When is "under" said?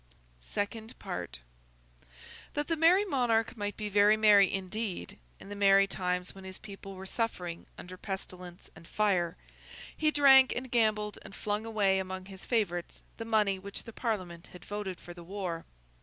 7.77-7.97